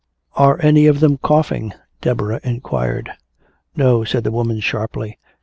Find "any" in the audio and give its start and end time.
0.63-0.87